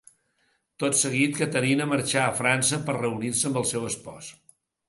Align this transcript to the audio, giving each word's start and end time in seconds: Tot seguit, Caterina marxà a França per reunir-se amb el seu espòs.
Tot 0.83 0.97
seguit, 1.01 1.35
Caterina 1.41 1.87
marxà 1.91 2.23
a 2.23 2.33
França 2.39 2.83
per 2.89 2.99
reunir-se 2.99 3.47
amb 3.51 3.63
el 3.63 3.69
seu 3.75 3.87
espòs. 3.93 4.35